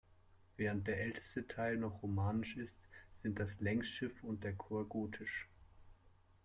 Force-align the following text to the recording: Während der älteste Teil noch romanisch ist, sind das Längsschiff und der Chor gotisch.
Während 0.57 0.87
der 0.87 0.99
älteste 0.99 1.47
Teil 1.47 1.77
noch 1.77 2.01
romanisch 2.01 2.57
ist, 2.57 2.79
sind 3.13 3.37
das 3.39 3.59
Längsschiff 3.61 4.23
und 4.23 4.43
der 4.43 4.53
Chor 4.55 4.87
gotisch. 4.89 5.47